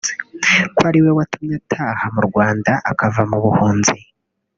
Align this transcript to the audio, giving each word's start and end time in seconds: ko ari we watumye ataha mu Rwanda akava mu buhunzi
ko 0.75 0.81
ari 0.89 0.99
we 1.03 1.11
watumye 1.17 1.55
ataha 1.61 2.05
mu 2.15 2.21
Rwanda 2.27 2.71
akava 2.91 3.21
mu 3.29 3.37
buhunzi 3.43 3.95